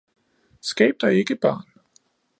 Skab 0.61 0.95
dig 1.01 1.13
ikke, 1.19 1.35
barn 1.35 1.65